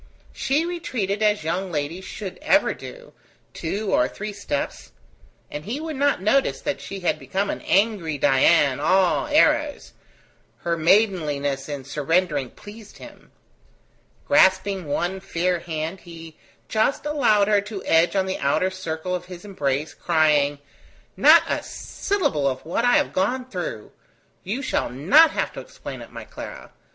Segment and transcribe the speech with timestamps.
[0.33, 3.13] She retreated as young ladies should ever do,
[3.53, 4.93] two or three steps,
[5.51, 9.93] and he would not notice that she had become an angry Dian, all arrows:
[10.61, 13.31] her maidenliness in surrendering pleased him.
[14.27, 16.35] Grasping one fair hand, he
[16.67, 20.57] just allowed her to edge on the outer circle of his embrace, crying:
[21.15, 23.91] "Not a syllable of what I have gone through!
[24.43, 26.71] You shall not have to explain it, my Clara.